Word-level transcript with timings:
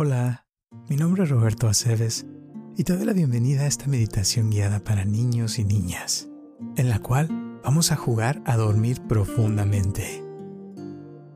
Hola, 0.00 0.46
mi 0.88 0.94
nombre 0.94 1.24
es 1.24 1.28
Roberto 1.28 1.66
Aceves 1.66 2.24
y 2.76 2.84
te 2.84 2.96
doy 2.96 3.04
la 3.04 3.12
bienvenida 3.12 3.62
a 3.62 3.66
esta 3.66 3.88
meditación 3.88 4.48
guiada 4.48 4.78
para 4.78 5.04
niños 5.04 5.58
y 5.58 5.64
niñas, 5.64 6.28
en 6.76 6.88
la 6.88 7.00
cual 7.00 7.26
vamos 7.64 7.90
a 7.90 7.96
jugar 7.96 8.40
a 8.46 8.56
dormir 8.56 9.00
profundamente. 9.08 10.22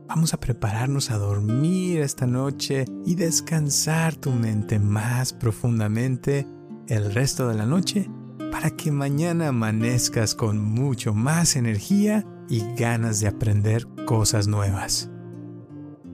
Vamos 0.07 0.33
a 0.33 0.39
prepararnos 0.39 1.11
a 1.11 1.19
dormir 1.19 2.03
esta 2.03 2.29
noche 2.29 2.85
y 3.05 3.17
descansar 3.17 4.15
tu 4.15 4.31
mente 4.31 4.79
más 4.79 5.33
profundamente 5.33 6.47
el 6.87 7.13
resto 7.13 7.49
de 7.49 7.57
la 7.57 7.67
noche 7.67 8.09
para 8.53 8.71
que 8.71 8.93
mañana 8.93 9.49
amanezcas 9.49 10.37
con 10.37 10.63
mucho 10.63 11.15
más 11.15 11.57
energía 11.57 12.25
y 12.49 12.61
ganas 12.77 13.19
de 13.19 13.27
aprender 13.27 13.89
cosas 14.07 14.47
nuevas. 14.47 15.11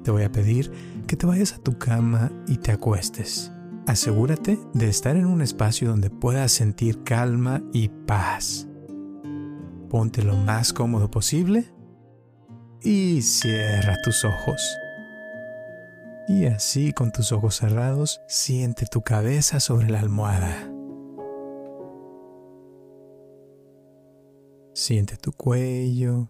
Te 0.03 0.11
voy 0.11 0.23
a 0.23 0.33
pedir 0.33 0.73
que 1.09 1.17
te 1.17 1.27
vayas 1.27 1.55
a 1.55 1.59
tu 1.59 1.79
cama 1.79 2.31
y 2.47 2.59
te 2.59 2.71
acuestes. 2.71 3.51
Asegúrate 3.87 4.61
de 4.75 4.89
estar 4.89 5.17
en 5.17 5.25
un 5.25 5.41
espacio 5.41 5.89
donde 5.89 6.11
puedas 6.11 6.53
sentir 6.53 7.03
calma 7.03 7.63
y 7.73 7.89
paz. 7.89 8.69
Ponte 9.89 10.23
lo 10.23 10.37
más 10.37 10.75
cómodo 10.75 11.11
posible 11.11 11.73
y 12.83 13.23
cierra 13.23 13.97
tus 14.05 14.25
ojos. 14.27 14.79
Y 16.29 16.45
así 16.45 16.93
con 16.93 17.11
tus 17.11 17.33
ojos 17.33 17.57
cerrados, 17.57 18.21
siente 18.29 18.85
tu 18.85 19.01
cabeza 19.01 19.61
sobre 19.61 19.89
la 19.89 20.01
almohada. 20.01 20.71
Siente 24.75 25.17
tu 25.17 25.33
cuello, 25.33 26.29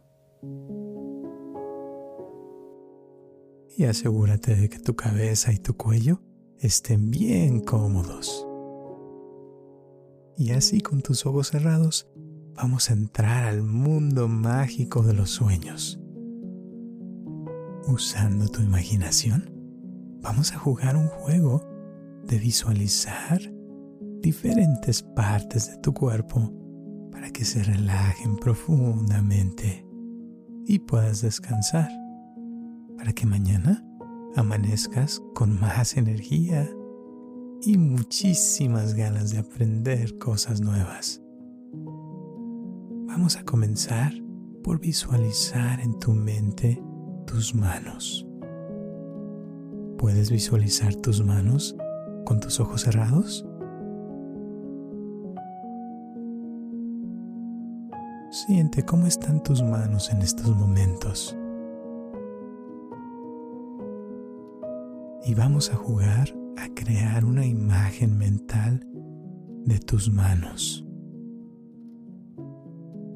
y 3.79 3.85
asegúrate 3.85 4.57
de 4.57 4.69
que 4.69 4.81
tu 4.81 4.97
cabeza 4.97 5.53
y 5.53 5.59
tu 5.59 5.77
cuello 5.77 6.21
estén 6.59 7.13
bien 7.13 7.61
cómodos. 7.61 8.45
Y 10.37 10.51
así 10.51 10.81
con 10.81 11.01
tus 11.01 11.25
ojos 11.27 11.51
cerrados 11.51 12.09
vamos 12.57 12.91
a 12.91 12.95
entrar 12.95 13.45
al 13.45 13.63
mundo 13.63 14.27
mágico 14.27 15.03
de 15.03 15.15
los 15.15 15.31
sueños. 15.31 16.01
Usando 17.87 18.49
tu 18.49 18.63
imaginación, 18.63 19.49
vamos 20.23 20.53
a 20.53 20.59
jugar 20.59 20.97
un 20.97 21.07
juego 21.07 21.63
de 22.27 22.37
visualizar 22.37 23.41
diferentes 24.21 25.05
partes 25.05 25.71
de 25.71 25.77
tu 25.79 25.95
cuerpo 25.95 26.53
para 27.13 27.31
que 27.31 27.45
se 27.45 27.63
relajen 27.63 28.39
profundamente 28.39 29.87
y 30.67 30.81
puedas 30.81 31.23
descansar 31.23 32.08
para 32.99 33.13
que 33.13 33.27
mañana 33.27 33.85
amanezcas 34.35 35.23
con 35.35 35.59
más 35.59 35.97
energía 35.97 36.69
y 37.63 37.79
muchísimas 37.79 38.95
ganas 38.95 39.31
de 39.31 39.39
aprender 39.39 40.19
cosas 40.19 40.61
nuevas. 40.61 41.23
Vamos 43.07 43.37
a 43.37 43.45
comenzar 43.45 44.13
por 44.65 44.81
visualizar 44.81 45.81
en 45.81 45.99
tu 45.99 46.13
mente 46.13 46.83
tus 47.25 47.55
manos. 47.55 48.27
¿Puedes 49.97 50.31
visualizar 50.31 50.95
tus 50.97 51.25
manos 51.25 51.77
con 52.27 52.41
tus 52.41 52.59
ojos 52.61 52.83
cerrados? 52.83 53.47
Siente 58.31 58.85
cómo 58.85 59.07
están 59.07 59.43
tus 59.43 59.63
manos 59.63 60.11
en 60.11 60.23
estos 60.23 60.55
momentos. 60.55 61.38
Y 65.29 65.35
vamos 65.35 65.71
a 65.71 65.77
jugar 65.77 66.35
a 66.57 66.73
crear 66.75 67.27
una 67.27 67.45
imagen 67.45 68.17
mental 68.17 68.81
de 69.67 69.79
tus 69.79 70.11
manos. 70.11 70.87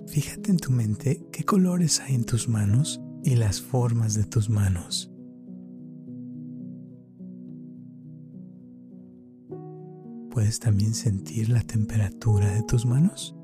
Fíjate 0.09 0.51
en 0.51 0.59
tu 0.59 0.73
mente 0.73 1.27
qué 1.33 1.43
colores 1.45 2.01
hay 2.01 2.15
en 2.15 2.25
tus 2.25 2.51
manos 2.51 3.01
y 3.25 3.37
las 3.37 3.63
formas 3.63 4.13
de 4.13 4.25
tus 4.25 4.51
manos. 4.51 5.11
¿Puedes 10.31 10.61
también 10.61 10.93
sentir 10.93 11.49
la 11.49 11.63
temperatura 11.63 12.53
de 12.53 12.63
tus 12.65 12.85
manos? 12.85 13.35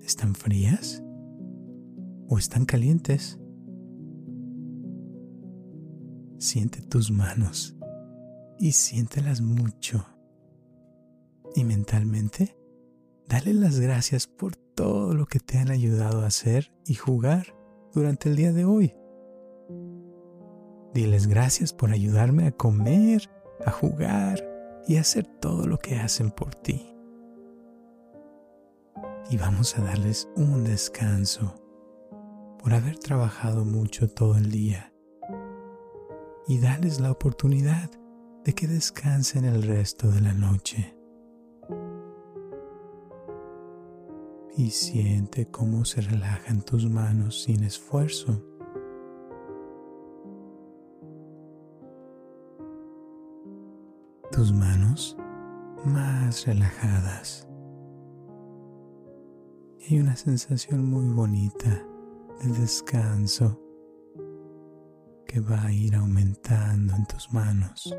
¿Están 0.00 0.34
frías? 0.34 1.00
¿O 2.26 2.38
están 2.38 2.64
calientes? 2.64 3.38
Siente 6.40 6.80
tus 6.80 7.10
manos 7.10 7.76
y 8.58 8.72
siéntelas 8.72 9.42
mucho. 9.42 10.06
Y 11.54 11.64
mentalmente, 11.64 12.56
dale 13.28 13.52
las 13.52 13.78
gracias 13.78 14.26
por 14.26 14.56
todo 14.56 15.12
lo 15.12 15.26
que 15.26 15.38
te 15.38 15.58
han 15.58 15.70
ayudado 15.70 16.22
a 16.22 16.28
hacer 16.28 16.72
y 16.86 16.94
jugar 16.94 17.54
durante 17.92 18.30
el 18.30 18.36
día 18.36 18.54
de 18.54 18.64
hoy. 18.64 18.94
Diles 20.94 21.26
gracias 21.26 21.74
por 21.74 21.90
ayudarme 21.90 22.46
a 22.46 22.52
comer, 22.52 23.28
a 23.66 23.70
jugar 23.70 24.42
y 24.88 24.96
a 24.96 25.02
hacer 25.02 25.26
todo 25.26 25.66
lo 25.66 25.76
que 25.76 25.96
hacen 25.96 26.30
por 26.30 26.54
ti. 26.54 26.96
Y 29.28 29.36
vamos 29.36 29.76
a 29.76 29.82
darles 29.82 30.26
un 30.36 30.64
descanso 30.64 31.54
por 32.58 32.72
haber 32.72 32.98
trabajado 32.98 33.66
mucho 33.66 34.08
todo 34.08 34.38
el 34.38 34.50
día 34.50 34.89
y 36.46 36.58
dales 36.58 37.00
la 37.00 37.10
oportunidad 37.10 37.90
de 38.44 38.54
que 38.54 38.66
descansen 38.66 39.44
el 39.44 39.62
resto 39.62 40.10
de 40.10 40.20
la 40.20 40.32
noche. 40.32 40.96
Y 44.56 44.70
siente 44.70 45.46
cómo 45.50 45.84
se 45.84 46.00
relajan 46.00 46.62
tus 46.62 46.88
manos 46.88 47.42
sin 47.42 47.64
esfuerzo. 47.64 48.42
Tus 54.32 54.52
manos 54.52 55.16
más 55.84 56.46
relajadas. 56.46 57.46
Y 59.78 59.94
hay 59.94 60.00
una 60.00 60.16
sensación 60.16 60.84
muy 60.84 61.06
bonita 61.14 61.86
de 62.42 62.52
descanso 62.60 63.58
que 65.30 65.38
va 65.38 65.62
a 65.62 65.72
ir 65.72 65.94
aumentando 65.94 66.92
en 66.92 67.06
tus 67.06 67.32
manos. 67.32 67.94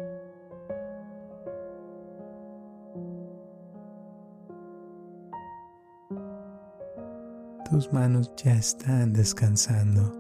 Tus 7.70 7.94
manos 7.94 8.34
ya 8.36 8.52
están 8.56 9.14
descansando 9.14 10.14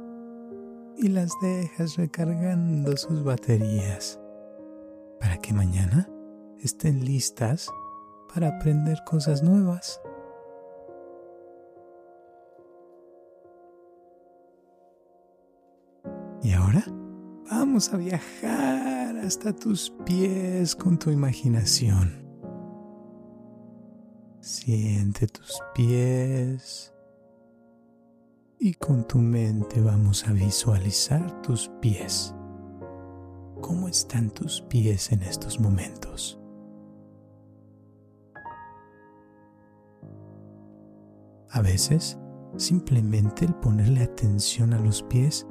y 0.96 1.10
las 1.10 1.34
dejas 1.42 1.98
recargando 1.98 2.96
sus 2.96 3.26
baterías 3.26 4.18
para 5.20 5.36
que 5.36 5.54
mañana 5.54 6.08
estén 6.60 7.04
listas 7.04 7.68
para 8.34 8.48
aprender 8.48 8.98
cosas 9.06 9.44
nuevas. 9.44 10.00
Y 16.42 16.54
ahora 16.54 16.86
Vamos 17.72 17.94
a 17.94 17.96
viajar 17.96 19.16
hasta 19.20 19.54
tus 19.54 19.92
pies 20.04 20.76
con 20.76 21.00
tu 21.00 21.10
imaginación. 21.10 22.22
Siente 24.42 25.26
tus 25.28 25.58
pies 25.74 26.94
y 28.60 28.74
con 28.74 29.08
tu 29.08 29.20
mente 29.20 29.80
vamos 29.80 30.28
a 30.28 30.34
visualizar 30.34 31.42
tus 31.44 31.72
pies. 31.80 32.36
¿Cómo 33.62 33.88
están 33.88 34.32
tus 34.32 34.60
pies 34.64 35.14
en 35.14 35.24
estos 35.24 35.58
momentos? 35.58 36.38
A 41.52 41.62
veces, 41.62 42.20
simplemente 42.58 43.46
el 43.46 43.54
ponerle 43.54 44.04
atención 44.04 44.74
a 44.74 44.80
los 44.82 45.04
pies 45.04 45.48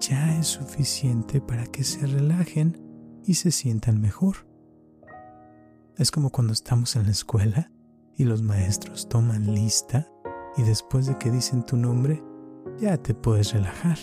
ya 0.00 0.38
es 0.38 0.46
suficiente 0.46 1.40
para 1.40 1.66
que 1.66 1.84
se 1.84 2.06
relajen 2.06 2.80
y 3.24 3.34
se 3.34 3.50
sientan 3.50 4.00
mejor. 4.00 4.46
Es 5.96 6.10
como 6.10 6.30
cuando 6.30 6.52
estamos 6.52 6.96
en 6.96 7.04
la 7.04 7.10
escuela 7.10 7.70
y 8.16 8.24
los 8.24 8.42
maestros 8.42 9.08
toman 9.08 9.54
lista 9.54 10.08
y 10.56 10.62
después 10.62 11.06
de 11.06 11.18
que 11.18 11.30
dicen 11.30 11.64
tu 11.64 11.76
nombre, 11.76 12.22
ya 12.80 12.96
te 12.96 13.14
puedes 13.14 13.52
relajar. 13.52 13.98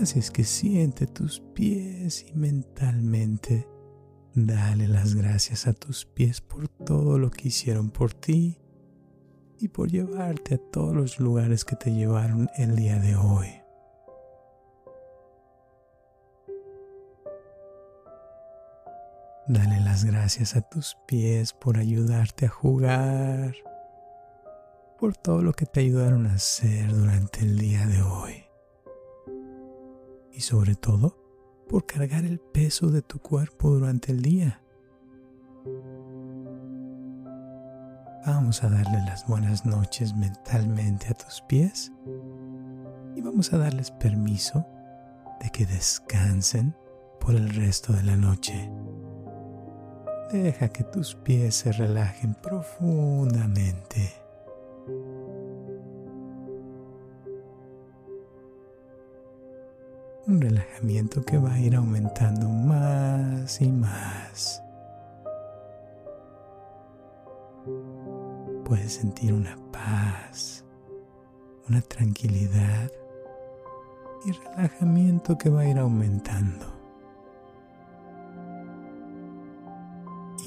Así 0.00 0.18
es 0.18 0.30
que 0.30 0.44
siente 0.44 1.06
tus 1.06 1.40
pies 1.40 2.26
y 2.28 2.34
mentalmente 2.34 3.68
dale 4.34 4.88
las 4.88 5.14
gracias 5.14 5.66
a 5.66 5.72
tus 5.72 6.04
pies 6.06 6.40
por 6.40 6.68
todo 6.68 7.18
lo 7.18 7.30
que 7.30 7.48
hicieron 7.48 7.90
por 7.90 8.12
ti 8.12 8.58
y 9.60 9.68
por 9.68 9.88
llevarte 9.88 10.56
a 10.56 10.58
todos 10.58 10.94
los 10.94 11.20
lugares 11.20 11.64
que 11.64 11.76
te 11.76 11.92
llevaron 11.92 12.48
el 12.56 12.74
día 12.74 12.98
de 12.98 13.16
hoy. 13.16 13.63
Dale 19.46 19.78
las 19.80 20.06
gracias 20.06 20.56
a 20.56 20.62
tus 20.62 20.96
pies 21.06 21.52
por 21.52 21.76
ayudarte 21.76 22.46
a 22.46 22.48
jugar, 22.48 23.54
por 24.98 25.14
todo 25.18 25.42
lo 25.42 25.52
que 25.52 25.66
te 25.66 25.80
ayudaron 25.80 26.26
a 26.26 26.34
hacer 26.34 26.90
durante 26.90 27.40
el 27.40 27.58
día 27.58 27.86
de 27.86 28.00
hoy. 28.00 28.44
Y 30.32 30.40
sobre 30.40 30.76
todo, 30.76 31.18
por 31.68 31.84
cargar 31.84 32.24
el 32.24 32.40
peso 32.40 32.90
de 32.90 33.02
tu 33.02 33.18
cuerpo 33.18 33.68
durante 33.68 34.12
el 34.12 34.22
día. 34.22 34.62
Vamos 38.24 38.64
a 38.64 38.70
darle 38.70 38.98
las 39.04 39.26
buenas 39.26 39.66
noches 39.66 40.16
mentalmente 40.16 41.08
a 41.08 41.14
tus 41.14 41.42
pies 41.42 41.92
y 43.14 43.20
vamos 43.20 43.52
a 43.52 43.58
darles 43.58 43.90
permiso 43.90 44.66
de 45.42 45.50
que 45.50 45.66
descansen 45.66 46.74
por 47.20 47.34
el 47.34 47.50
resto 47.50 47.92
de 47.92 48.04
la 48.04 48.16
noche. 48.16 48.70
Deja 50.42 50.68
que 50.68 50.82
tus 50.82 51.14
pies 51.14 51.54
se 51.54 51.70
relajen 51.70 52.34
profundamente. 52.34 54.12
Un 60.26 60.40
relajamiento 60.40 61.22
que 61.24 61.38
va 61.38 61.52
a 61.52 61.60
ir 61.60 61.76
aumentando 61.76 62.48
más 62.48 63.60
y 63.60 63.70
más. 63.70 64.60
Puedes 68.64 68.94
sentir 68.94 69.32
una 69.32 69.56
paz, 69.70 70.64
una 71.68 71.80
tranquilidad 71.80 72.90
y 74.26 74.32
relajamiento 74.32 75.38
que 75.38 75.48
va 75.48 75.60
a 75.60 75.68
ir 75.68 75.78
aumentando. 75.78 76.73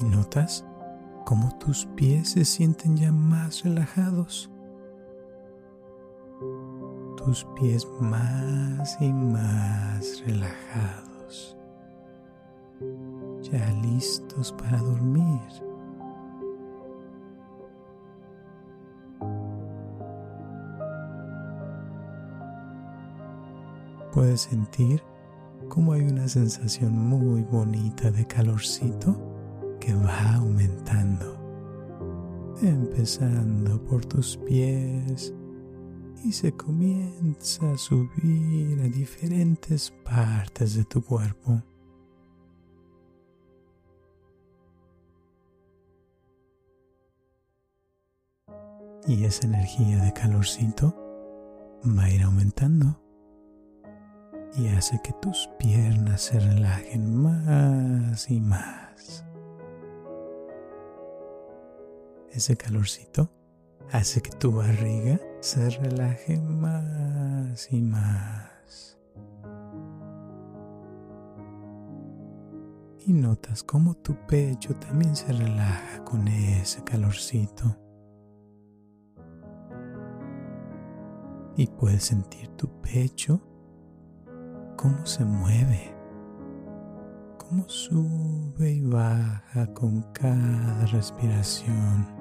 Y 0.00 0.04
notas 0.04 0.64
cómo 1.24 1.54
tus 1.58 1.86
pies 1.94 2.30
se 2.30 2.44
sienten 2.44 2.96
ya 2.96 3.12
más 3.12 3.62
relajados. 3.62 4.50
Tus 7.16 7.46
pies 7.54 7.86
más 8.00 8.96
y 8.98 9.12
más 9.12 10.22
relajados, 10.24 11.54
ya 13.42 13.70
listos 13.82 14.52
para 14.52 14.78
dormir. 14.78 15.40
Puedes 24.14 24.40
sentir 24.40 25.02
cómo 25.68 25.92
hay 25.92 26.02
una 26.02 26.26
sensación 26.26 26.92
muy 26.96 27.42
bonita 27.42 28.10
de 28.10 28.26
calorcito 28.26 29.27
que 29.78 29.94
va 29.94 30.34
aumentando, 30.34 31.36
empezando 32.62 33.82
por 33.84 34.04
tus 34.04 34.36
pies 34.38 35.34
y 36.24 36.32
se 36.32 36.52
comienza 36.52 37.70
a 37.70 37.78
subir 37.78 38.80
a 38.80 38.88
diferentes 38.88 39.92
partes 40.04 40.74
de 40.74 40.84
tu 40.84 41.02
cuerpo. 41.02 41.62
Y 49.06 49.24
esa 49.24 49.46
energía 49.46 50.04
de 50.04 50.12
calorcito 50.12 50.94
va 51.84 52.04
a 52.04 52.10
ir 52.10 52.22
aumentando 52.22 53.00
y 54.56 54.68
hace 54.68 55.00
que 55.02 55.12
tus 55.14 55.48
piernas 55.58 56.22
se 56.22 56.40
relajen 56.40 57.14
más 57.14 58.30
y 58.30 58.40
más. 58.40 58.87
Ese 62.32 62.56
calorcito 62.56 63.30
hace 63.90 64.20
que 64.20 64.30
tu 64.30 64.52
barriga 64.52 65.18
se 65.40 65.70
relaje 65.70 66.38
más 66.38 67.72
y 67.72 67.80
más. 67.80 68.98
Y 73.06 73.12
notas 73.14 73.62
cómo 73.62 73.94
tu 73.94 74.14
pecho 74.26 74.74
también 74.74 75.16
se 75.16 75.32
relaja 75.32 76.04
con 76.04 76.28
ese 76.28 76.84
calorcito. 76.84 77.76
Y 81.56 81.66
puedes 81.66 82.04
sentir 82.04 82.48
tu 82.50 82.68
pecho 82.82 83.40
cómo 84.76 85.04
se 85.06 85.24
mueve, 85.24 85.96
cómo 87.48 87.68
sube 87.68 88.70
y 88.70 88.82
baja 88.82 89.72
con 89.74 90.02
cada 90.12 90.84
respiración. 90.86 92.18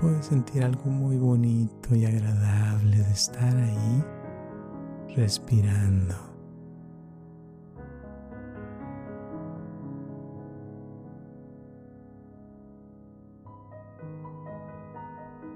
puedes 0.00 0.26
sentir 0.26 0.62
algo 0.62 0.84
muy 0.90 1.16
bonito 1.16 1.94
y 1.94 2.04
agradable 2.04 2.98
de 2.98 3.10
estar 3.10 3.56
ahí 3.56 4.04
respirando. 5.16 6.14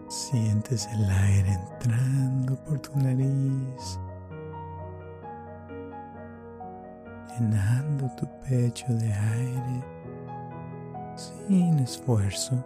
Sientes 0.09 0.89
el 0.93 1.05
aire 1.11 1.53
entrando 1.53 2.57
por 2.65 2.81
tu 2.81 2.97
nariz, 2.99 4.01
llenando 7.41 8.09
tu 8.17 8.27
pecho 8.49 8.87
de 8.95 9.13
aire 9.13 9.85
sin 11.17 11.79
esfuerzo 11.79 12.65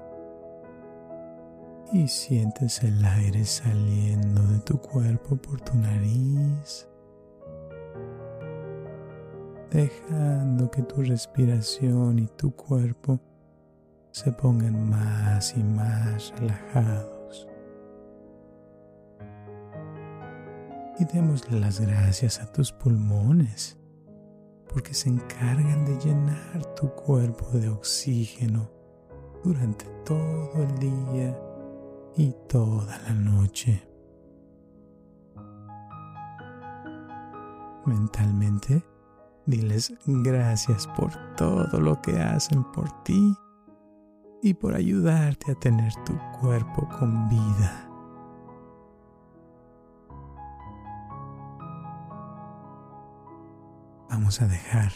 y 1.93 2.09
sientes 2.09 2.83
el 2.83 3.05
aire 3.05 3.45
saliendo 3.45 4.43
de 4.43 4.59
tu 4.61 4.79
cuerpo 4.79 5.37
por 5.37 5.61
tu 5.61 5.77
nariz, 5.77 6.89
dejando 9.71 10.71
que 10.71 10.83
tu 10.83 11.03
respiración 11.03 12.19
y 12.19 12.27
tu 12.27 12.51
cuerpo 12.55 13.21
se 14.11 14.33
pongan 14.33 14.89
más 14.89 15.57
y 15.57 15.63
más 15.63 16.33
relajados. 16.39 17.49
Y 20.99 21.05
démosle 21.05 21.59
las 21.61 21.81
gracias 21.81 22.41
a 22.41 22.53
tus 22.53 22.73
pulmones 22.73 23.77
porque 24.73 24.95
se 24.95 25.09
encargan 25.09 25.85
de 25.85 25.99
llenar 25.99 26.75
tu 26.75 26.89
cuerpo 26.91 27.47
de 27.53 27.69
oxígeno 27.69 28.71
durante 29.43 29.85
todo 30.05 30.63
el 30.63 30.79
día 30.79 31.39
y 32.17 32.35
toda 32.49 32.99
la 33.03 33.15
noche. 33.15 33.87
Mentalmente, 37.87 38.83
diles 39.47 39.93
gracias 40.07 40.87
por 40.97 41.13
todo 41.37 41.79
lo 41.79 42.01
que 42.01 42.19
hacen 42.19 42.65
por 42.73 42.91
ti 43.03 43.35
y 44.43 44.55
por 44.55 44.75
ayudarte 44.75 45.53
a 45.53 45.55
tener 45.55 45.93
tu 46.05 46.19
cuerpo 46.41 46.89
con 46.99 47.29
vida. 47.29 47.94
Vamos 54.17 54.41
a 54.41 54.47
dejar 54.47 54.93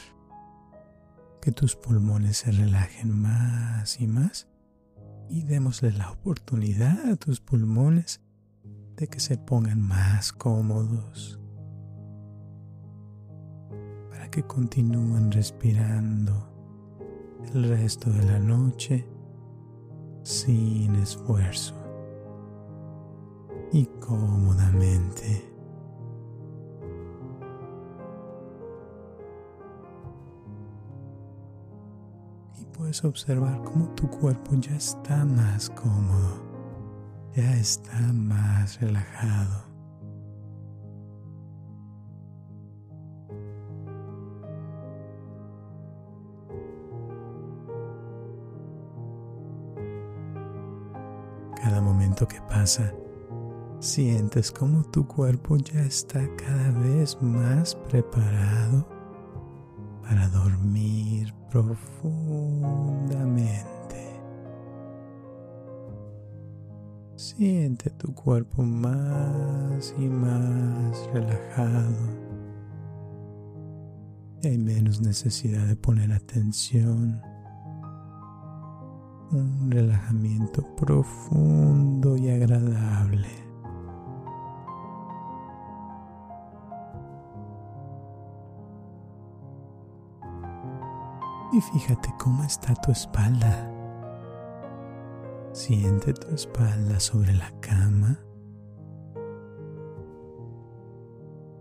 que 1.42 1.50
tus 1.50 1.74
pulmones 1.74 2.36
se 2.36 2.52
relajen 2.52 3.20
más 3.20 4.00
y 4.00 4.06
más 4.06 4.46
y 5.28 5.42
démosle 5.42 5.90
la 5.90 6.12
oportunidad 6.12 7.10
a 7.10 7.16
tus 7.16 7.40
pulmones 7.40 8.20
de 8.94 9.08
que 9.08 9.18
se 9.18 9.36
pongan 9.36 9.82
más 9.82 10.32
cómodos 10.32 11.40
para 14.08 14.30
que 14.30 14.44
continúen 14.44 15.32
respirando 15.32 16.48
el 17.52 17.68
resto 17.68 18.10
de 18.10 18.24
la 18.24 18.38
noche 18.38 19.04
sin 20.22 20.94
esfuerzo 20.94 21.74
y 23.72 23.84
cómodamente. 23.98 25.57
Puedes 32.78 33.04
observar 33.04 33.60
cómo 33.64 33.88
tu 33.96 34.08
cuerpo 34.08 34.54
ya 34.54 34.76
está 34.76 35.24
más 35.24 35.68
cómodo, 35.70 36.40
ya 37.34 37.56
está 37.56 37.98
más 38.12 38.80
relajado. 38.80 39.64
Cada 51.56 51.80
momento 51.80 52.28
que 52.28 52.40
pasa, 52.42 52.94
sientes 53.80 54.52
como 54.52 54.84
tu 54.84 55.04
cuerpo 55.04 55.56
ya 55.56 55.80
está 55.80 56.20
cada 56.36 56.70
vez 56.78 57.20
más 57.20 57.74
preparado 57.74 58.86
para 60.02 60.28
dormir 60.28 61.37
profundamente. 61.50 63.66
Siente 67.16 67.90
tu 67.90 68.14
cuerpo 68.14 68.62
más 68.62 69.92
y 69.98 70.08
más 70.08 71.06
relajado. 71.12 72.28
Hay 74.44 74.56
menos 74.58 75.00
necesidad 75.00 75.66
de 75.66 75.74
poner 75.76 76.12
atención. 76.12 77.20
Un 79.30 79.70
relajamiento 79.70 80.64
profundo 80.76 82.16
y 82.16 82.30
agradable. 82.30 82.87
Y 91.58 91.60
fíjate 91.60 92.14
cómo 92.20 92.44
está 92.44 92.72
tu 92.76 92.92
espalda. 92.92 93.68
Siente 95.50 96.14
tu 96.14 96.32
espalda 96.32 97.00
sobre 97.00 97.34
la 97.34 97.50
cama 97.58 98.16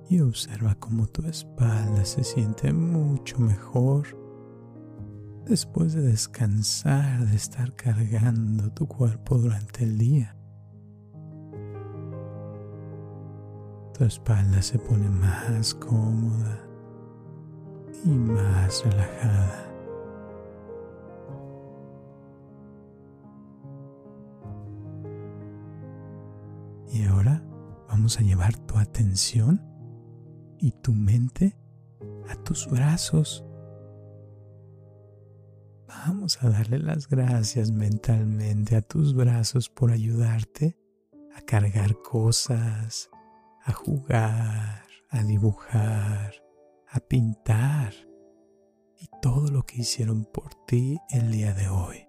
y 0.08 0.20
observa 0.20 0.76
cómo 0.76 1.08
tu 1.08 1.26
espalda 1.26 2.06
se 2.06 2.24
siente 2.24 2.72
mucho 2.74 3.40
mejor 3.40 4.06
después 5.48 5.94
de 5.94 6.04
descansar, 6.04 7.26
de 7.26 7.36
estar 7.36 7.74
cargando 7.74 8.72
tu 8.74 8.88
cuerpo 8.88 9.40
durante 9.40 9.84
el 9.84 9.98
día. 9.98 10.36
Tu 13.98 14.04
espalda 14.04 14.62
se 14.62 14.78
pone 14.78 15.10
más 15.10 15.74
cómoda 15.74 16.60
y 18.06 18.10
más 18.10 18.86
relajada. 18.86 19.67
A 28.16 28.22
llevar 28.22 28.56
tu 28.58 28.78
atención 28.78 29.62
y 30.60 30.72
tu 30.72 30.94
mente 30.94 31.58
a 32.30 32.36
tus 32.36 32.68
brazos. 32.70 33.44
Vamos 35.88 36.42
a 36.42 36.50
darle 36.50 36.80
las 36.80 37.10
gracias 37.10 37.72
mentalmente 37.72 38.78
a 38.78 38.82
tus 38.82 39.14
brazos 39.14 39.70
por 39.70 39.92
ayudarte 39.92 40.78
a 41.36 41.42
cargar 41.42 42.02
cosas, 42.02 43.10
a 43.66 43.74
jugar, 43.74 44.86
a 45.10 45.24
dibujar, 45.24 46.34
a 46.90 47.00
pintar 47.02 47.94
y 48.98 49.08
todo 49.22 49.52
lo 49.52 49.64
que 49.64 49.82
hicieron 49.82 50.24
por 50.24 50.56
ti 50.66 50.98
el 51.10 51.32
día 51.32 51.54
de 51.54 51.68
hoy. 51.68 52.07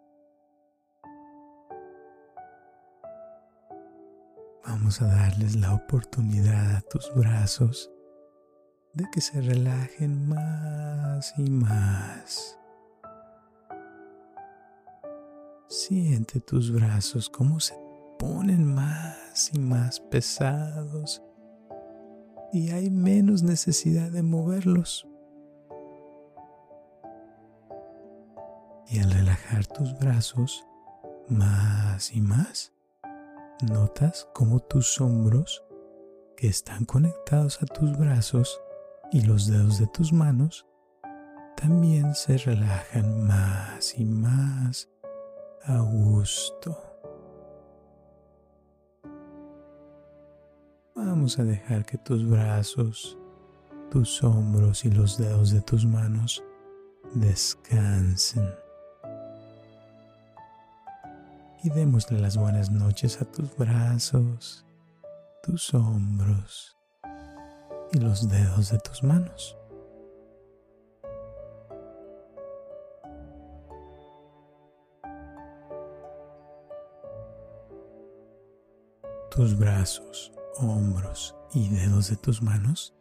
Vamos 4.69 5.01
a 5.01 5.07
darles 5.07 5.57
la 5.57 5.73
oportunidad 5.73 6.77
a 6.77 6.83
tus 6.83 7.11
brazos 7.15 7.91
de 8.93 9.07
que 9.11 9.23
se 9.23 9.41
relajen 9.41 10.29
más 10.29 11.33
y 11.39 11.49
más. 11.49 12.59
Siente 15.69 16.41
tus 16.41 16.71
brazos 16.71 17.31
como 17.31 17.61
se 17.61 17.75
ponen 18.19 18.75
más 18.75 19.51
y 19.55 19.59
más 19.59 20.01
pesados 20.01 21.23
y 22.53 22.69
hay 22.69 22.91
menos 22.91 23.43
necesidad 23.43 24.11
de 24.11 24.23
moverlos. 24.23 25.09
Y 28.87 28.99
al 28.99 29.11
relajar 29.13 29.67
tus 29.67 29.99
brazos 29.99 30.67
más 31.27 32.13
y 32.13 32.21
más, 32.21 32.75
notas 33.63 34.29
cómo 34.33 34.61
tus 34.61 35.01
hombros, 35.01 35.65
que 36.37 36.49
están 36.49 36.85
conectados 36.85 37.61
a 37.63 37.67
tus 37.67 37.97
brazos 37.99 38.61
y 39.11 39.23
los 39.23 39.49
dedos 39.49 39.79
de 39.79 39.87
tus 39.89 40.13
manos, 40.13 40.67
también 41.57 42.15
se 42.15 42.39
relajan 42.39 43.27
más 43.27 43.99
y 43.99 44.05
más 44.05 44.89
a 45.65 45.81
gusto. 45.81 46.77
Vamos 50.95 51.39
a 51.39 51.45
dejar 51.45 51.85
que 51.85 51.99
tus 51.99 52.29
brazos, 52.29 53.19
tus 53.91 54.23
hombros 54.23 54.85
y 54.85 54.91
los 54.91 55.19
dedos 55.19 55.51
de 55.51 55.63
tus 55.63 55.85
manos 55.85 56.45
descansen 57.15 58.49
y 61.63 61.71
démosle 61.71 62.19
las 62.21 62.37
buenas 62.37 62.71
noches 62.71 63.21
a 63.21 63.25
tus 63.25 63.57
brazos, 63.57 64.65
tus 65.43 65.75
hombros 65.75 66.77
y 67.93 67.99
los 67.99 68.29
dedos 68.29 68.71
de 68.71 68.79
tus 68.79 69.03
manos. 69.03 69.57
Tus 79.31 79.57
brazos, 79.57 80.33
hombros 80.57 81.35
y 81.55 81.69
dedos 81.69 82.11
de 82.11 82.17
tus 82.17 82.43
manos 82.43 82.95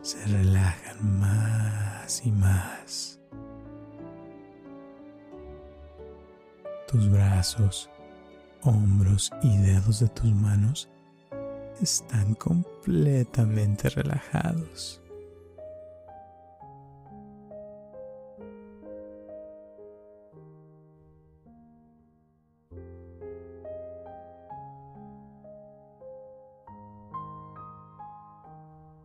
se 0.00 0.24
relajan 0.26 1.20
más 1.20 2.24
y 2.24 2.30
más. 2.30 3.20
Tus 6.96 7.10
brazos, 7.10 7.90
hombros 8.62 9.30
y 9.42 9.54
dedos 9.58 10.00
de 10.00 10.08
tus 10.08 10.32
manos 10.32 10.88
están 11.78 12.34
completamente 12.36 13.90
relajados. 13.90 15.02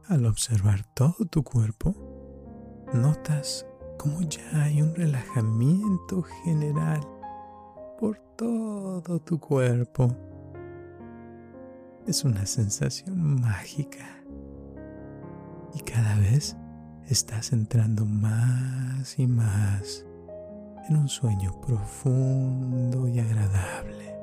Al 0.07 0.25
observar 0.27 0.85
todo 0.93 1.25
tu 1.29 1.43
cuerpo, 1.43 1.93
notas 2.93 3.65
cómo 3.97 4.21
ya 4.21 4.63
hay 4.63 4.81
un 4.81 4.95
relajamiento 4.95 6.23
general 6.45 7.05
por 8.01 8.17
todo 8.35 9.19
tu 9.19 9.39
cuerpo. 9.39 10.11
Es 12.07 12.25
una 12.25 12.47
sensación 12.47 13.39
mágica 13.39 14.23
y 15.75 15.81
cada 15.81 16.17
vez 16.17 16.57
estás 17.07 17.53
entrando 17.53 18.03
más 18.03 19.19
y 19.19 19.27
más 19.27 20.03
en 20.89 20.97
un 20.97 21.07
sueño 21.09 21.61
profundo 21.61 23.07
y 23.07 23.19
agradable. 23.19 24.15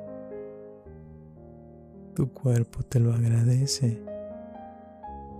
Tu 2.17 2.33
cuerpo 2.33 2.83
te 2.83 2.99
lo 2.99 3.15
agradece 3.15 4.03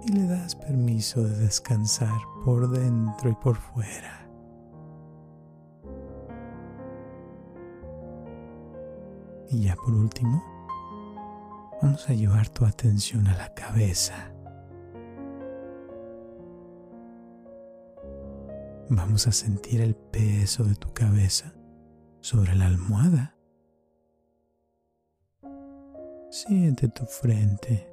y 0.07 0.13
le 0.13 0.29
das 0.29 0.55
permiso 0.55 1.25
de 1.25 1.39
descansar 1.39 2.21
por 2.45 2.71
dentro 2.71 3.31
y 3.31 3.35
por 3.35 3.57
fuera. 3.57 4.18
Y 9.51 9.63
ya 9.63 9.77
por 9.77 9.95
último, 9.95 10.43
vamos 11.81 12.09
a 12.09 12.13
llevar 12.13 12.49
tu 12.51 12.67
atención 12.67 13.27
a 13.29 13.37
la 13.37 13.55
cabeza. 13.55 14.33
Vamos 18.91 19.27
a 19.27 19.33
sentir 19.33 19.81
el 19.81 19.95
peso 19.95 20.65
de 20.65 20.75
tu 20.75 20.93
cabeza 20.93 21.55
sobre 22.21 22.55
la 22.55 22.67
almohada. 22.67 23.37
Siente 26.31 26.89
tu 26.89 27.07
frente. 27.07 27.91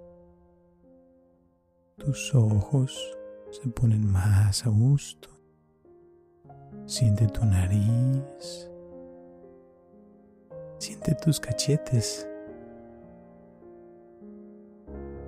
Tus 1.98 2.36
ojos 2.36 3.18
se 3.52 3.70
ponen 3.70 4.06
más 4.06 4.66
a 4.66 4.70
gusto. 4.70 5.30
Siente 6.86 7.28
tu 7.28 7.46
nariz 7.46 8.70
Siente 10.78 11.16
tus 11.16 11.40
cachetes. 11.40 12.28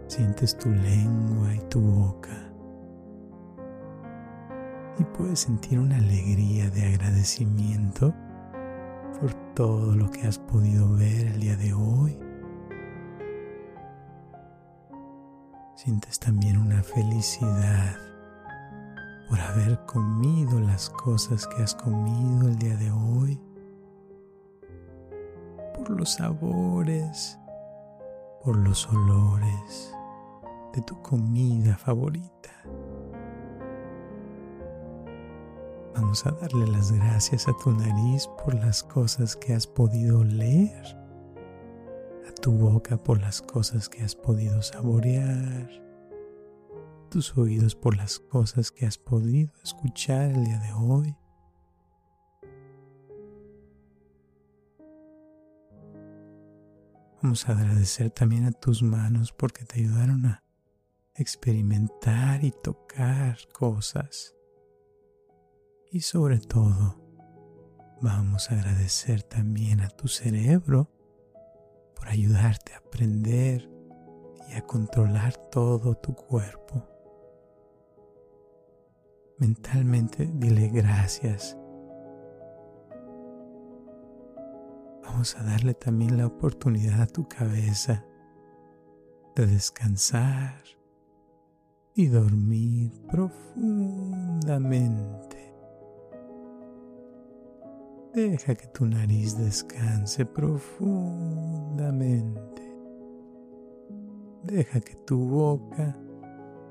Sientes 0.07 0.57
tu 0.57 0.69
lengua 0.69 1.55
y 1.55 1.59
tu 1.69 1.81
boca. 1.81 2.51
Y 4.99 5.03
puedes 5.03 5.39
sentir 5.39 5.79
una 5.79 5.97
alegría 5.97 6.69
de 6.69 6.85
agradecimiento 6.85 8.13
por 9.19 9.33
todo 9.53 9.95
lo 9.95 10.09
que 10.11 10.27
has 10.27 10.39
podido 10.39 10.93
ver 10.93 11.27
el 11.27 11.39
día 11.39 11.55
de 11.55 11.73
hoy. 11.73 12.17
Sientes 15.75 16.19
también 16.19 16.57
una 16.57 16.81
felicidad 16.81 17.95
por 19.29 19.39
haber 19.39 19.85
comido 19.85 20.59
las 20.59 20.89
cosas 20.89 21.47
que 21.47 21.61
has 21.61 21.75
comido 21.75 22.47
el 22.47 22.57
día 22.57 22.75
de 22.77 22.91
hoy, 22.91 23.39
por 25.77 25.91
los 25.91 26.13
sabores, 26.13 27.39
por 28.43 28.57
los 28.57 28.87
olores 28.89 29.95
de 30.73 30.81
tu 30.81 30.99
comida 31.01 31.77
favorita. 31.77 32.51
Vamos 35.93 36.25
a 36.25 36.31
darle 36.31 36.67
las 36.67 36.91
gracias 36.91 37.47
a 37.47 37.53
tu 37.63 37.71
nariz 37.71 38.27
por 38.43 38.53
las 38.55 38.83
cosas 38.83 39.35
que 39.35 39.53
has 39.53 39.65
podido 39.65 40.23
leer, 40.23 40.85
a 42.27 42.31
tu 42.41 42.51
boca 42.51 42.97
por 42.97 43.21
las 43.21 43.41
cosas 43.41 43.89
que 43.89 44.03
has 44.03 44.15
podido 44.15 44.61
saborear, 44.61 45.69
tus 47.09 47.37
oídos 47.37 47.75
por 47.75 47.95
las 47.97 48.19
cosas 48.19 48.71
que 48.71 48.85
has 48.85 48.97
podido 48.97 49.51
escuchar 49.63 50.31
el 50.31 50.45
día 50.45 50.59
de 50.59 50.73
hoy. 50.73 51.15
Vamos 57.21 57.47
a 57.49 57.53
agradecer 57.53 58.11
también 58.11 58.45
a 58.45 58.51
tus 58.51 58.83
manos 58.83 59.31
porque 59.31 59.65
te 59.65 59.79
ayudaron 59.79 60.25
a 60.25 60.43
experimentar 61.15 62.43
y 62.43 62.51
tocar 62.51 63.37
cosas 63.51 64.37
y 65.89 66.01
sobre 66.01 66.39
todo, 66.39 66.97
vamos 68.01 68.51
a 68.51 68.55
agradecer 68.55 69.23
también 69.23 69.79
a 69.79 69.87
tu 69.87 70.07
cerebro 70.09 70.91
por 71.95 72.09
ayudarte 72.09 72.73
a 72.73 72.79
aprender 72.79 73.69
y 74.49 74.53
a 74.53 74.61
controlar 74.61 75.37
todo 75.49 75.95
tu 75.95 76.13
cuerpo. 76.13 76.85
Mentalmente 79.39 80.29
dile 80.33 80.67
gracias. 80.67 81.57
Vamos 85.17 85.35
a 85.35 85.43
darle 85.43 85.73
también 85.73 86.15
la 86.15 86.27
oportunidad 86.27 87.01
a 87.01 87.07
tu 87.07 87.27
cabeza 87.27 88.05
de 89.35 89.47
descansar 89.47 90.61
y 91.95 92.05
dormir 92.05 92.91
profundamente. 93.09 95.55
Deja 98.13 98.53
que 98.53 98.67
tu 98.67 98.85
nariz 98.85 99.35
descanse 99.39 100.23
profundamente. 100.23 102.77
Deja 104.43 104.79
que 104.81 104.97
tu 104.97 105.17
boca 105.17 105.97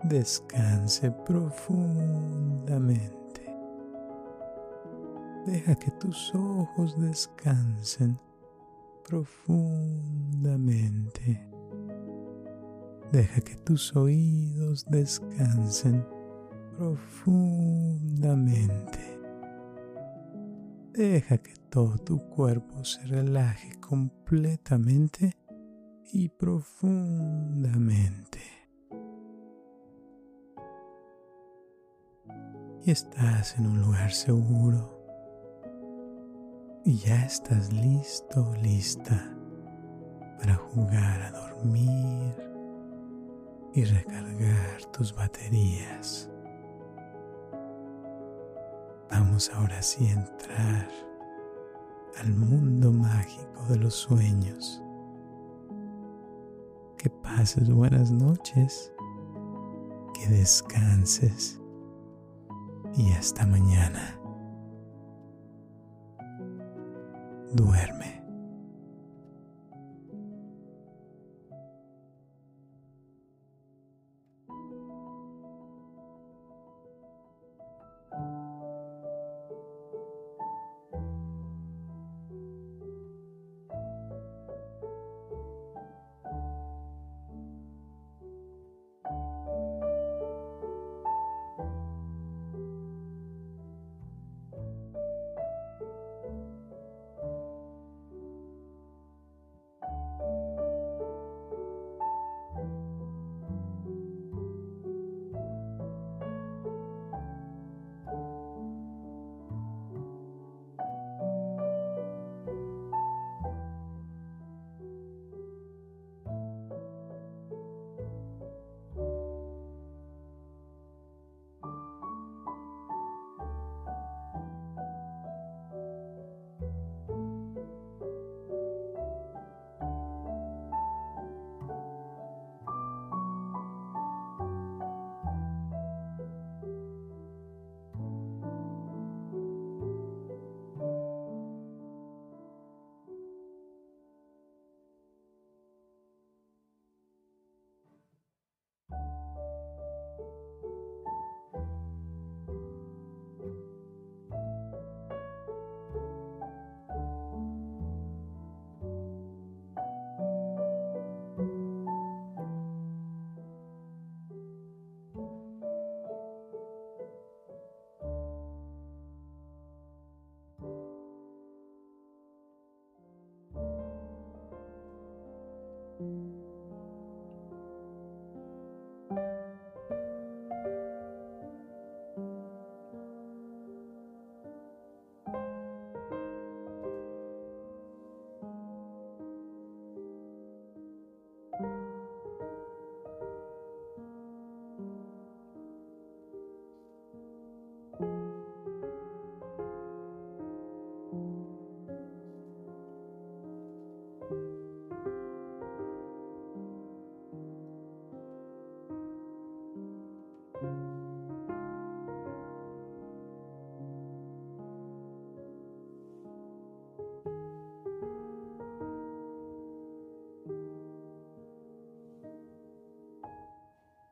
descanse 0.04 1.10
profundamente. 1.10 3.42
Deja 5.46 5.74
que 5.74 5.90
tus 5.90 6.32
ojos 6.32 6.96
descansen 7.00 8.20
profundamente. 9.06 11.46
Deja 13.12 13.40
que 13.40 13.54
tus 13.56 13.94
oídos 13.94 14.84
descansen 14.86 16.04
profundamente. 16.76 18.98
Deja 20.92 21.38
que 21.38 21.54
todo 21.70 21.96
tu 21.98 22.18
cuerpo 22.28 22.84
se 22.84 23.06
relaje 23.06 23.78
completamente 23.80 25.36
y 26.12 26.28
profundamente. 26.28 28.40
Y 32.84 32.90
estás 32.90 33.56
en 33.58 33.66
un 33.66 33.80
lugar 33.80 34.12
seguro. 34.12 34.95
Y 36.86 36.98
ya 36.98 37.16
estás 37.24 37.72
listo, 37.72 38.54
lista 38.62 39.36
para 40.38 40.54
jugar 40.54 41.20
a 41.20 41.32
dormir 41.32 42.32
y 43.74 43.82
recargar 43.82 44.84
tus 44.92 45.12
baterías. 45.12 46.30
Vamos 49.10 49.50
ahora 49.52 49.82
sí 49.82 50.06
a 50.06 50.12
entrar 50.12 50.88
al 52.20 52.32
mundo 52.32 52.92
mágico 52.92 53.64
de 53.68 53.78
los 53.78 53.94
sueños. 53.94 54.80
Que 56.98 57.10
pases 57.10 57.68
buenas 57.68 58.12
noches, 58.12 58.92
que 60.14 60.28
descanses 60.28 61.60
y 62.94 63.10
hasta 63.10 63.44
mañana. 63.44 64.15
Duerme. 67.52 68.25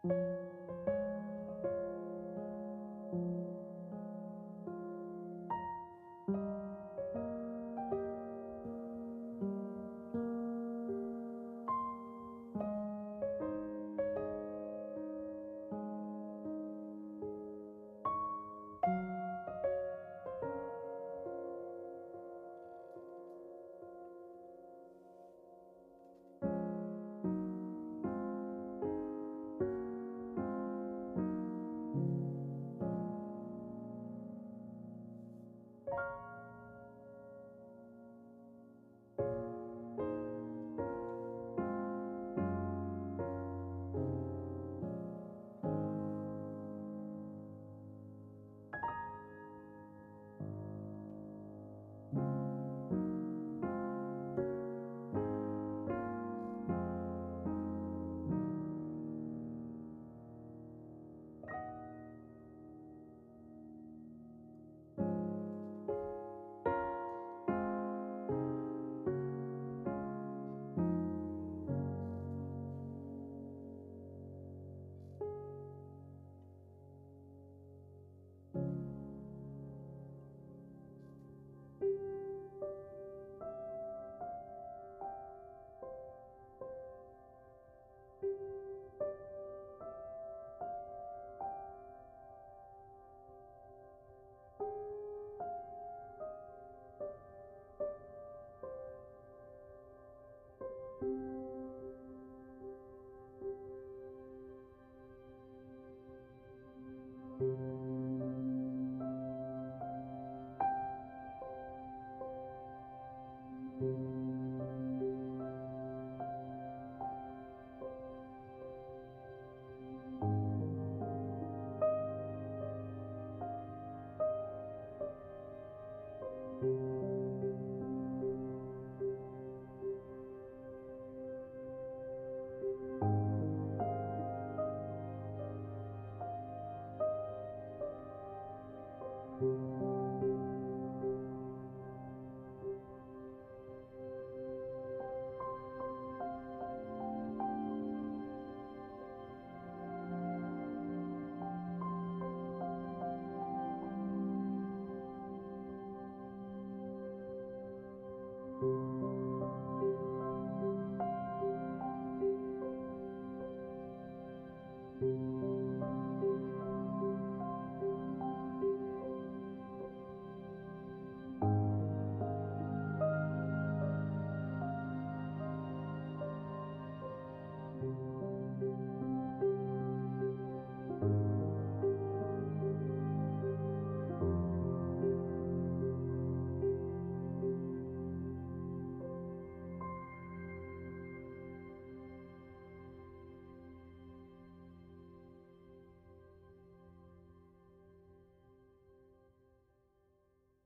you 0.04 0.43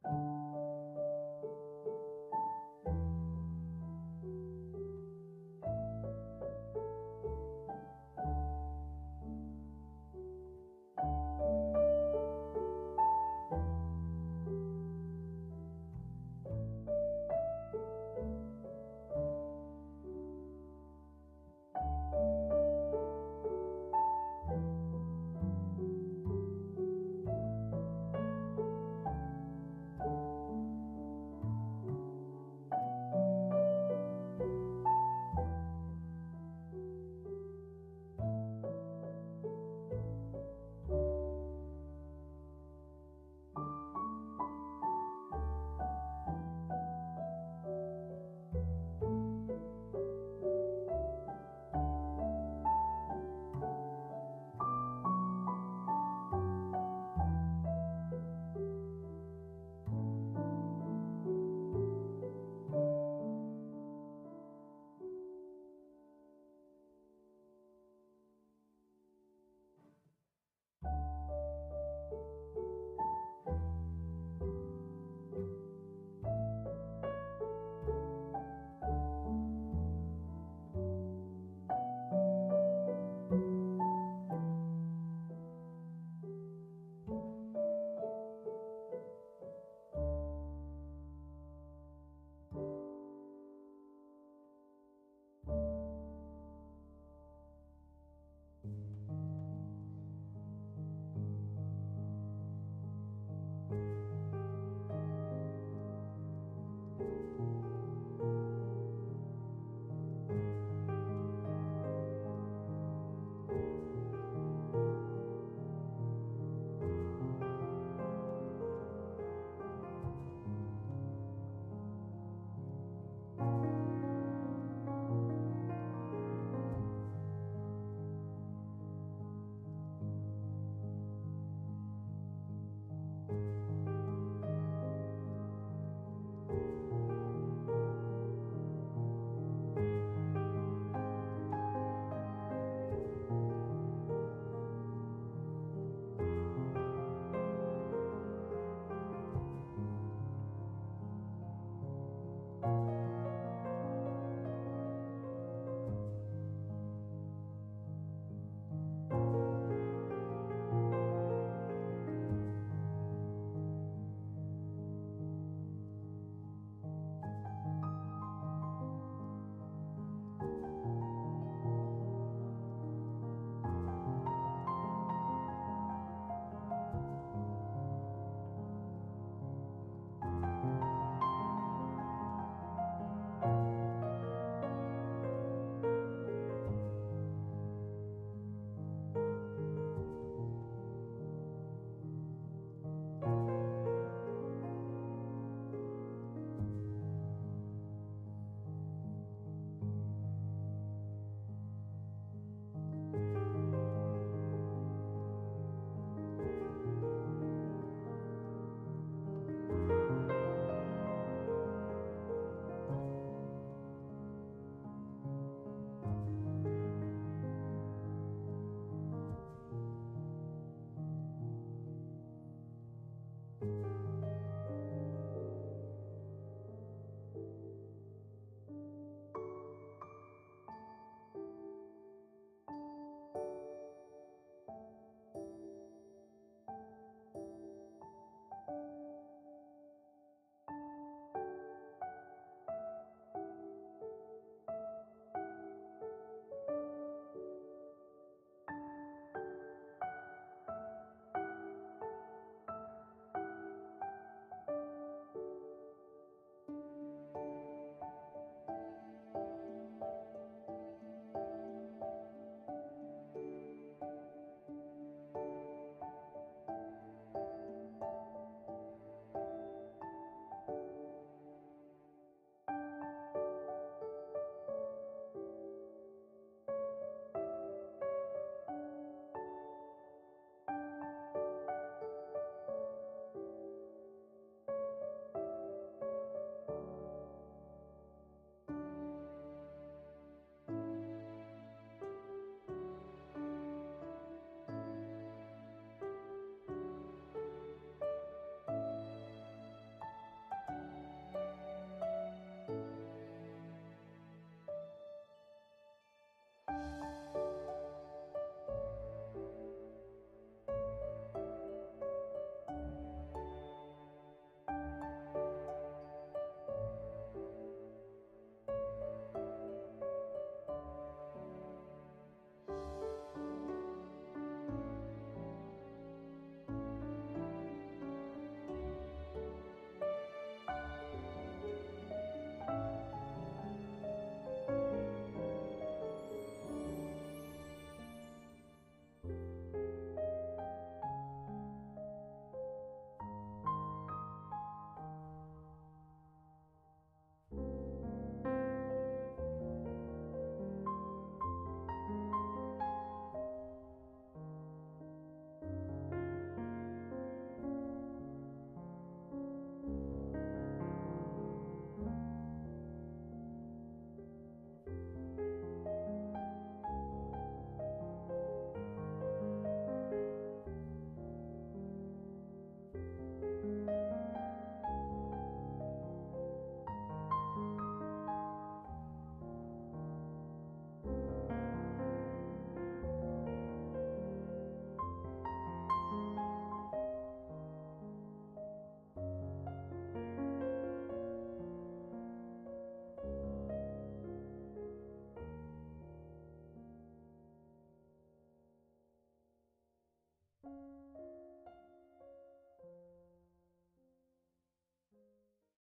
you 0.05 0.38